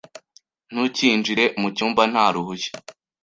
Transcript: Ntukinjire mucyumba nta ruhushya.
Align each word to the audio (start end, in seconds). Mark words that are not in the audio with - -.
Ntukinjire 0.71 1.43
mucyumba 1.61 2.03
nta 2.11 2.25
ruhushya. 2.33 2.73